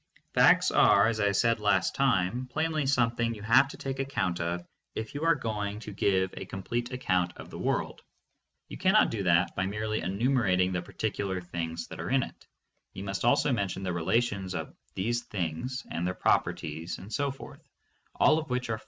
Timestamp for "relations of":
13.93-14.73